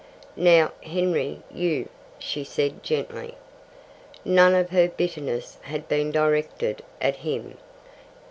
"Now, 0.35 0.71
Henry, 0.81 1.43
you," 1.53 1.87
she 2.17 2.43
said 2.43 2.81
gently. 2.81 3.35
None 4.25 4.55
of 4.55 4.71
her 4.71 4.87
bitterness 4.87 5.59
had 5.61 5.87
been 5.87 6.09
directed 6.11 6.81
at 6.99 7.17
him. 7.17 7.59